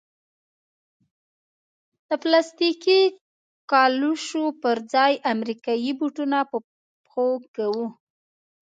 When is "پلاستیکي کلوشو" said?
2.21-4.43